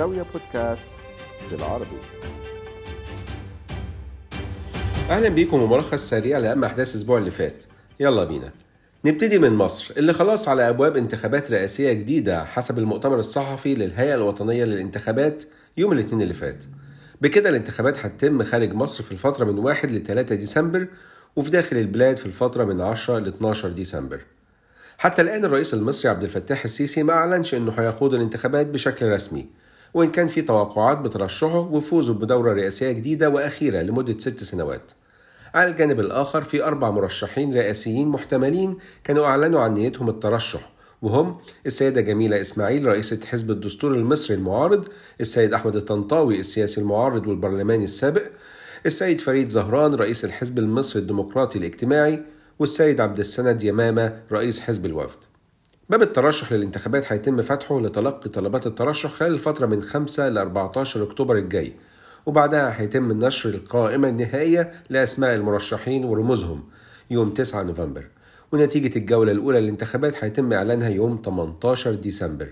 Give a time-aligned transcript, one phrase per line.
[0.00, 0.88] زاوية بودكاست
[1.50, 1.98] بالعربي.
[5.10, 7.64] أهلا بيكم وملخص سريع لأهم أحداث الأسبوع اللي فات.
[8.00, 8.50] يلا بينا.
[9.04, 14.64] نبتدي من مصر اللي خلاص على أبواب انتخابات رئاسية جديدة حسب المؤتمر الصحفي للهيئة الوطنية
[14.64, 15.44] للانتخابات
[15.76, 16.64] يوم الاثنين اللي فات.
[17.20, 20.86] بكده الانتخابات هتتم خارج مصر في الفترة من 1 ل 3 ديسمبر
[21.36, 24.20] وفي داخل البلاد في الفترة من 10 ل 12 ديسمبر.
[24.98, 29.60] حتى الآن الرئيس المصري عبد الفتاح السيسي ما أعلنش إنه هيخوض الانتخابات بشكل رسمي.
[29.94, 34.92] وإن كان في توقعات بترشحه وفوزه بدورة رئاسية جديدة وأخيرة لمدة ست سنوات.
[35.54, 40.70] على الجانب الآخر في أربع مرشحين رئاسيين محتملين كانوا أعلنوا عن نيتهم الترشح
[41.02, 44.84] وهم السيدة جميلة إسماعيل رئيسة حزب الدستور المصري المعارض
[45.20, 48.22] السيد أحمد الطنطاوي السياسي المعارض والبرلماني السابق
[48.86, 52.22] السيد فريد زهران رئيس الحزب المصري الديمقراطي الاجتماعي
[52.58, 55.29] والسيد عبد السند يمامة رئيس حزب الوفد.
[55.90, 61.36] باب الترشح للانتخابات هيتم فتحه لتلقي طلبات الترشح خلال الفترة من 5 ل 14 أكتوبر
[61.36, 61.72] الجاي.
[62.26, 66.64] وبعدها هيتم نشر القائمة النهائية لأسماء المرشحين ورموزهم
[67.10, 68.04] يوم 9 نوفمبر.
[68.52, 72.48] ونتيجة الجولة الأولى للانتخابات هيتم إعلانها يوم 18 ديسمبر.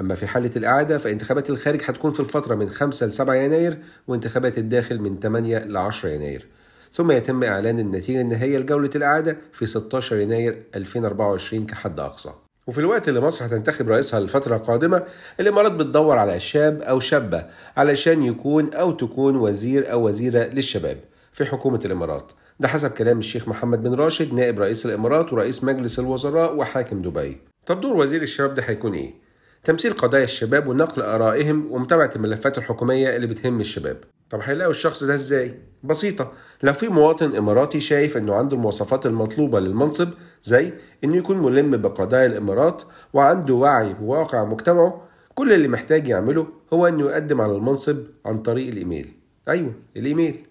[0.00, 4.58] أما في حالة الإعادة فانتخابات الخارج هتكون في الفترة من 5 ل 7 يناير وانتخابات
[4.58, 6.46] الداخل من 8 ل 10 يناير.
[6.92, 12.32] ثم يتم إعلان النتيجة النهائية لجولة الإعادة في 16 يناير 2024 كحد أقصى.
[12.66, 15.02] وفي الوقت اللي مصر هتنتخب رئيسها للفترة القادمة
[15.40, 17.46] الإمارات بتدور على شاب أو شابة
[17.76, 20.98] علشان يكون أو تكون وزير أو وزيرة للشباب
[21.32, 25.98] في حكومة الإمارات ده حسب كلام الشيخ محمد بن راشد نائب رئيس الإمارات ورئيس مجلس
[25.98, 29.21] الوزراء وحاكم دبي طب دور وزير الشباب ده هيكون إيه؟
[29.64, 33.96] تمثيل قضايا الشباب ونقل آرائهم ومتابعة الملفات الحكومية اللي بتهم الشباب.
[34.30, 35.54] طب هيلاقوا الشخص ده إزاي؟
[35.84, 36.32] بسيطة.
[36.62, 40.08] لو في مواطن إماراتي شايف إنه عنده المواصفات المطلوبة للمنصب
[40.42, 40.72] زي
[41.04, 42.82] إنه يكون ملم بقضايا الإمارات
[43.12, 48.68] وعنده وعي بواقع مجتمعه كل اللي محتاج يعمله هو إنه يقدم على المنصب عن طريق
[48.68, 49.12] الإيميل.
[49.48, 50.46] أيوه الإيميل.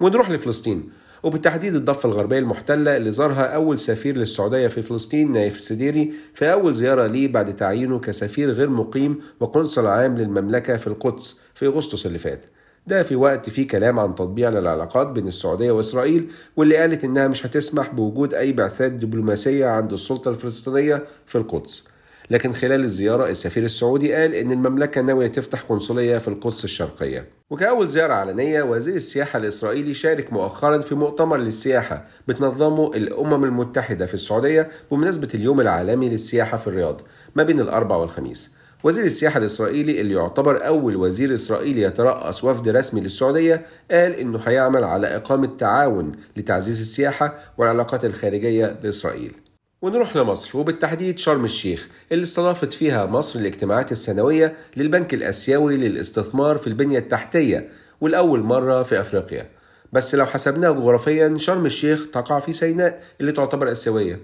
[0.00, 0.90] ونروح لفلسطين.
[1.26, 6.74] وبالتحديد الضفة الغربية المحتلة اللي زارها أول سفير للسعودية في فلسطين نايف السديري في أول
[6.74, 12.18] زيارة ليه بعد تعيينه كسفير غير مقيم وقنصل عام للمملكة في القدس في أغسطس اللي
[12.18, 12.46] فات.
[12.86, 17.46] ده في وقت فيه كلام عن تطبيع للعلاقات بين السعودية وإسرائيل واللي قالت إنها مش
[17.46, 21.88] هتسمح بوجود أي بعثات دبلوماسية عند السلطة الفلسطينية في القدس.
[22.30, 27.35] لكن خلال الزيارة السفير السعودي قال إن المملكة ناوية تفتح قنصلية في القدس الشرقية.
[27.50, 34.14] وكأول زيارة علنية وزير السياحة الإسرائيلي شارك مؤخرا في مؤتمر للسياحة بتنظمه الأمم المتحدة في
[34.14, 37.00] السعودية بمناسبة اليوم العالمي للسياحة في الرياض
[37.34, 38.54] ما بين الأربع والخميس.
[38.84, 44.84] وزير السياحة الإسرائيلي اللي يعتبر أول وزير إسرائيلي يترأس وفد رسمي للسعودية قال إنه هيعمل
[44.84, 49.45] على إقامة تعاون لتعزيز السياحة والعلاقات الخارجية لإسرائيل.
[49.82, 56.66] ونروح لمصر وبالتحديد شرم الشيخ اللي استضافت فيها مصر الاجتماعات السنوية للبنك الآسيوي للاستثمار في
[56.66, 57.68] البنية التحتية
[58.00, 59.48] والأول مرة في أفريقيا.
[59.92, 64.20] بس لو حسبناها جغرافيا شرم الشيخ تقع في سيناء اللي تعتبر آسيوية.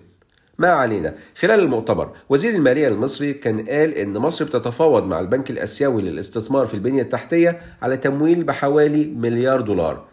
[0.58, 1.14] ما علينا.
[1.36, 6.74] خلال المؤتمر وزير المالية المصري كان قال إن مصر بتتفاوض مع البنك الآسيوي للاستثمار في
[6.74, 10.04] البنية التحتية على تمويل بحوالي مليار دولار.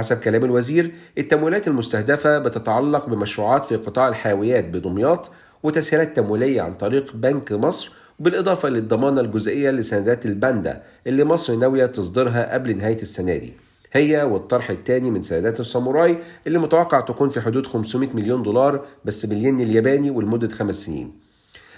[0.00, 5.30] حسب كلام الوزير التمويلات المستهدفة بتتعلق بمشروعات في قطاع الحاويات بدمياط
[5.62, 12.54] وتسهيلات تمويلية عن طريق بنك مصر بالإضافة للضمانة الجزئية لسندات الباندا اللي مصر ناوية تصدرها
[12.54, 13.52] قبل نهاية السنة دي.
[13.92, 19.26] هي والطرح الثاني من سندات الساموراي اللي متوقع تكون في حدود 500 مليون دولار بس
[19.26, 21.12] بالين الياباني ولمدة خمس سنين.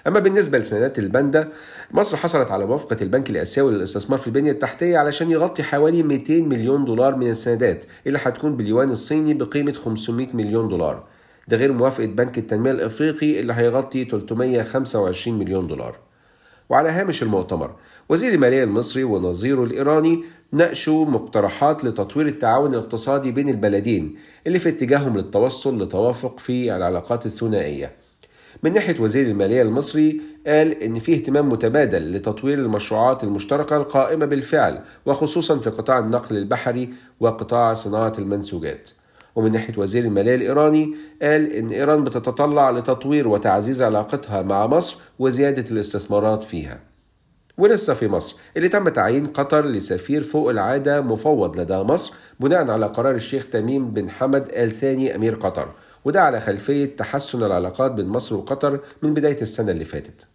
[0.06, 1.48] أما بالنسبة لسندات الباندا
[1.90, 6.84] مصر حصلت على موافقة البنك الآسيوي للاستثمار في البنية التحتية علشان يغطي حوالي 200 مليون
[6.84, 11.04] دولار من السندات اللي هتكون باليوان الصيني بقيمة 500 مليون دولار.
[11.48, 15.96] ده غير موافقة بنك التنمية الإفريقي اللي هيغطي 325 مليون دولار.
[16.70, 17.74] وعلى هامش المؤتمر
[18.08, 25.16] وزير المالية المصري ونظيره الإيراني ناقشوا مقترحات لتطوير التعاون الاقتصادي بين البلدين اللي في اتجاههم
[25.16, 28.01] للتوصل لتوافق في العلاقات الثنائية.
[28.62, 34.80] من ناحية وزير المالية المصري قال إن في اهتمام متبادل لتطوير المشروعات المشتركة القائمة بالفعل
[35.06, 36.88] وخصوصا في قطاع النقل البحري
[37.20, 38.90] وقطاع صناعة المنسوجات.
[39.36, 45.70] ومن ناحية وزير المالية الإيراني قال إن إيران بتتطلع لتطوير وتعزيز علاقتها مع مصر وزيادة
[45.70, 46.91] الاستثمارات فيها.
[47.58, 52.86] ولسه في مصر اللي تم تعيين قطر لسفير فوق العادة مفوض لدى مصر بناء على
[52.86, 55.68] قرار الشيخ تميم بن حمد آل ثاني أمير قطر
[56.04, 60.26] وده على خلفية تحسن العلاقات بين مصر وقطر من بداية السنة اللي فاتت.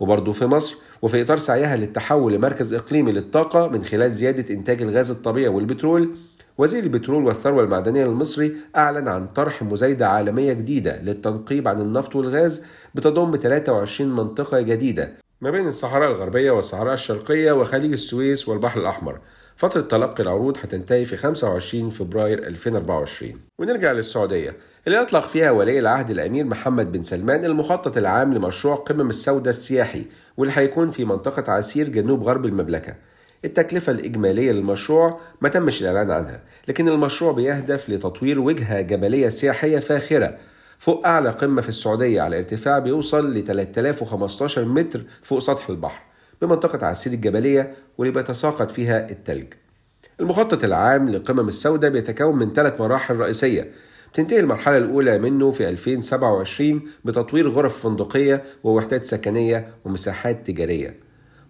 [0.00, 5.10] وبرضه في مصر وفي إطار سعيها للتحول لمركز إقليمي للطاقة من خلال زيادة إنتاج الغاز
[5.10, 6.16] الطبيعي والبترول
[6.58, 12.62] وزير البترول والثروة المعدنية المصري أعلن عن طرح مزايدة عالمية جديدة للتنقيب عن النفط والغاز
[12.94, 19.18] بتضم 23 منطقة جديدة ما بين الصحراء الغربية والصحراء الشرقية وخليج السويس والبحر الأحمر.
[19.56, 24.56] فترة تلقي العروض هتنتهي في 25 فبراير 2024 ونرجع للسعودية.
[24.86, 30.04] اللي أطلق فيها ولي العهد الأمير محمد بن سلمان المخطط العام لمشروع قمم السوداء السياحي
[30.36, 32.94] واللي هيكون في منطقة عسير جنوب غرب المملكة.
[33.44, 40.36] التكلفة الإجمالية للمشروع ما تمش الإعلان عنها لكن المشروع بيهدف لتطوير وجهة جبلية سياحية فاخرة
[40.84, 46.02] فوق أعلى قمة في السعودية على ارتفاع بيوصل ل 3015 متر فوق سطح البحر
[46.42, 49.46] بمنطقة عسير الجبلية واللي بيتساقط فيها التلج.
[50.20, 53.70] المخطط العام لقمم السوداء بيتكون من ثلاث مراحل رئيسية.
[54.14, 60.96] تنتهي المرحلة الأولى منه في 2027 بتطوير غرف فندقية ووحدات سكنية ومساحات تجارية.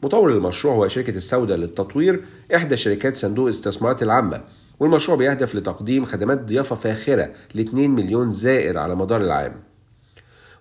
[0.03, 4.41] مطور المشروع هو شركة السوداء للتطوير إحدى شركات صندوق الاستثمارات العامة.
[4.81, 9.53] والمشروع بيهدف لتقديم خدمات ضيافة فاخرة ل 2 مليون زائر على مدار العام.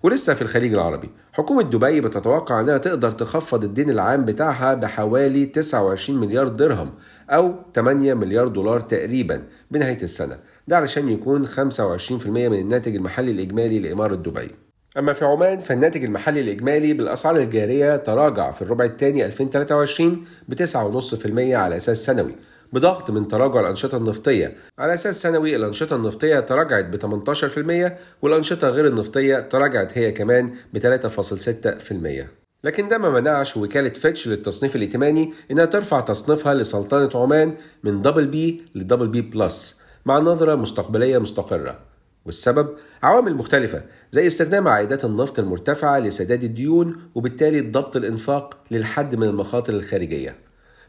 [0.04, 6.20] ولسه في الخليج العربي حكومة دبي بتتوقع أنها تقدر تخفض الدين العام بتاعها بحوالي 29
[6.20, 6.92] مليار درهم
[7.30, 10.38] أو 8 مليار دولار تقريبا بنهاية السنة.
[10.68, 14.52] ده علشان يكون 25% من الناتج المحلي الإجمالي لإمارة دبي.
[14.98, 21.54] أما في عمان فالناتج المحلي الإجمالي بالأسعار الجارية تراجع في الربع الثاني 2023 ب 9.5%
[21.54, 22.36] على أساس سنوي.
[22.74, 24.56] بضغط من تراجع الأنشطة النفطية.
[24.80, 30.78] على أساس سنوي الأنشطة النفطية تراجعت ب 18% والأنشطة غير النفطية تراجعت هي كمان ب
[30.78, 32.28] 3.6%
[32.64, 37.54] لكن ده ما منعش وكالة فيتش للتصنيف الائتماني إنها ترفع تصنيفها لسلطنة عمان
[37.84, 41.80] من double B ل double B plus مع نظرة مستقبلية مستقرة.
[42.26, 42.70] والسبب؟
[43.04, 43.82] عوامل مختلفة
[44.12, 50.36] زي استخدام عائدات النفط المرتفعة لسداد الديون وبالتالي ضبط الإنفاق للحد من المخاطر الخارجية.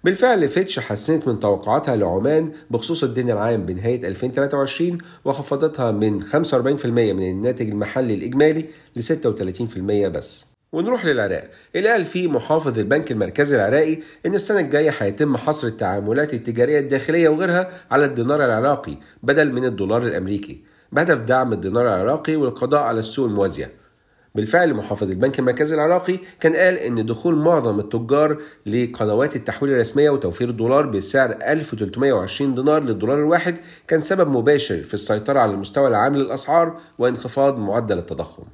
[0.05, 7.31] بالفعل فيتش حسنت من توقعاتها لعمان بخصوص الدين العام بنهاية 2023 وخفضتها من 45% من
[7.31, 8.65] الناتج المحلي الإجمالي
[8.97, 10.47] ل 36% بس.
[10.73, 11.51] ونروح للعراق.
[11.77, 17.29] اللي قال فيه محافظ البنك المركزي العراقي إن السنة الجاية هيتم حصر التعاملات التجارية الداخلية
[17.29, 23.27] وغيرها على الدينار العراقي بدل من الدولار الأمريكي بهدف دعم الدينار العراقي والقضاء على السوق
[23.27, 23.84] الموازية.
[24.35, 30.49] بالفعل محافظ البنك المركزي العراقي كان قال إن دخول معظم التجار لقنوات التحويل الرسمية وتوفير
[30.49, 33.59] الدولار بسعر 1320 دينار للدولار الواحد
[33.89, 38.45] كان سبب مباشر في السيطرة على المستوى العام للأسعار وانخفاض معدل التضخم.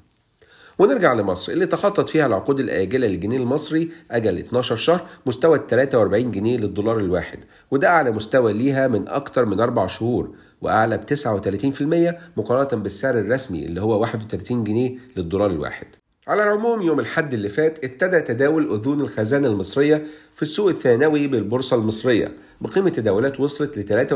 [0.81, 6.56] ونرجع لمصر اللي تخطط فيها العقود الآجلة للجنيه المصري أجل 12 شهر مستوى 43 جنيه
[6.56, 7.38] للدولار الواحد
[7.71, 10.31] وده أعلى مستوى ليها من أكتر من أربع شهور
[10.61, 15.87] وأعلى ب 39% مقارنة بالسعر الرسمي اللي هو 31 جنيه للدولار الواحد.
[16.29, 20.05] على العموم يوم الحد اللي فات ابتدى تداول أذون الخزانة المصرية
[20.35, 24.06] في السوق الثانوي بالبورصة المصرية بقيمة تداولات وصلت ل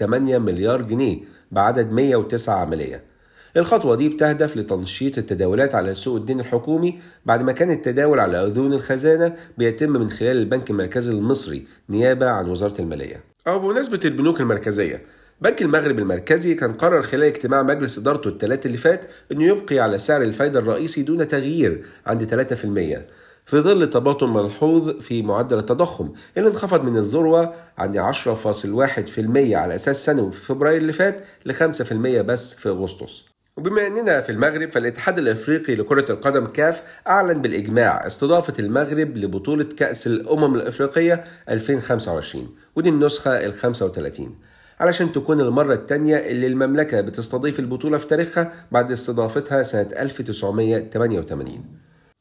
[0.00, 0.02] 33.8
[0.38, 1.18] مليار جنيه
[1.52, 3.17] بعدد 109 عملية.
[3.56, 8.72] الخطوة دي بتهدف لتنشيط التداولات على سوق الدين الحكومي بعد ما كان التداول على أذون
[8.72, 13.24] الخزانة بيتم من خلال البنك المركزي المصري نيابة عن وزارة المالية.
[13.46, 15.02] أو بمناسبة البنوك المركزية
[15.40, 19.98] بنك المغرب المركزي كان قرر خلال اجتماع مجلس إدارته الثلاث اللي فات أنه يبقي على
[19.98, 22.98] سعر الفايدة الرئيسي دون تغيير عند 3%
[23.46, 30.04] في ظل تباطؤ ملحوظ في معدل التضخم اللي انخفض من الذروة عند 10.1% على أساس
[30.04, 33.37] سنوي في فبراير اللي فات ل 5% بس في أغسطس.
[33.58, 40.06] وبما أننا في المغرب فالاتحاد الأفريقي لكرة القدم كاف أعلن بالإجماع استضافة المغرب لبطولة كأس
[40.06, 44.38] الأمم الأفريقية 2025 ودي النسخة ال 35
[44.80, 51.64] علشان تكون المرة الثانية اللي المملكة بتستضيف البطولة في تاريخها بعد استضافتها سنة 1988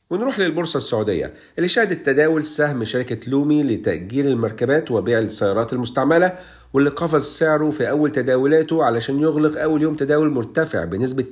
[0.10, 6.34] ونروح للبورصة السعودية اللي شهدت تداول سهم شركة لومي لتأجير المركبات وبيع السيارات المستعملة
[6.74, 11.26] واللي قفز سعره في أول تداولاته علشان يغلق أول يوم تداول مرتفع بنسبة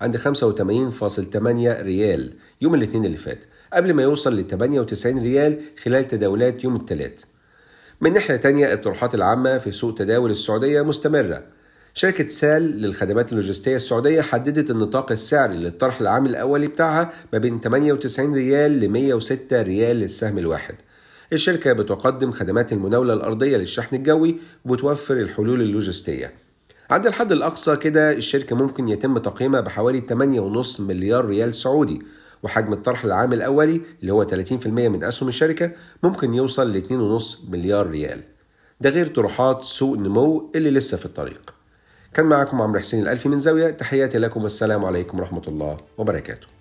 [0.00, 1.36] 30% عند 85.8
[1.82, 7.24] ريال يوم الاثنين اللي فات قبل ما يوصل ل 98 ريال خلال تداولات يوم الثلاث
[8.00, 11.42] من ناحية تانية الطروحات العامة في سوق تداول السعودية مستمرة.
[11.94, 18.34] شركة سال للخدمات اللوجستية السعودية حددت النطاق السعري للطرح العام الأولي بتاعها ما بين 98
[18.34, 20.74] ريال ل 106 ريال للسهم الواحد.
[21.32, 26.34] الشركة بتقدم خدمات المناولة الأرضية للشحن الجوي وبتوفر الحلول اللوجستية.
[26.90, 32.02] عند الحد الأقصى كده الشركة ممكن يتم تقييمها بحوالي 8.5 مليار ريال سعودي
[32.42, 35.70] وحجم الطرح العام الأولي اللي هو 30% من أسهم الشركة
[36.02, 36.82] ممكن يوصل ل
[37.20, 38.20] 2.5 مليار ريال.
[38.80, 41.54] ده غير طروحات سوق نمو اللي لسه في الطريق.
[42.14, 46.59] كان معكم عمرو حسين الألفي من زاوية تحياتي لكم والسلام عليكم ورحمة الله وبركاته.